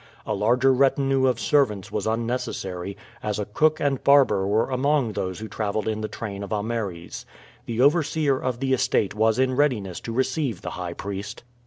A 0.25 0.33
larger 0.33 0.73
retinue 0.73 1.27
of 1.27 1.39
servants 1.39 1.91
was 1.91 2.07
unnecessary, 2.07 2.97
as 3.21 3.37
a 3.37 3.45
cook 3.45 3.79
and 3.79 4.03
barber 4.03 4.47
were 4.47 4.71
among 4.71 5.11
those 5.13 5.37
who 5.37 5.47
traveled 5.47 5.87
in 5.87 6.01
the 6.01 6.07
train 6.07 6.41
of 6.41 6.51
Ameres. 6.51 7.23
The 7.67 7.81
overseer 7.81 8.39
of 8.39 8.61
the 8.61 8.73
estate 8.73 9.13
was 9.13 9.37
in 9.37 9.55
readiness 9.55 9.99
to 9.99 10.11
receive 10.11 10.63
the 10.63 10.71
high 10.71 10.93
priest. 10.93 11.43